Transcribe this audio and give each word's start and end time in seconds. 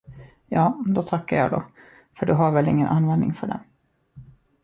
Ja, 0.45 0.83
då 0.95 1.03
tackar 1.03 1.37
jag 1.37 1.51
då, 1.51 1.63
för 2.17 2.25
du 2.25 2.33
har 2.33 2.51
väl 2.51 2.67
ingen 2.67 2.87
användning 2.87 3.33
för 3.33 3.47
den. 3.47 3.59